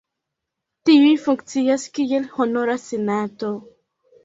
[0.89, 3.55] Tiuj funkcias kiel honora senato.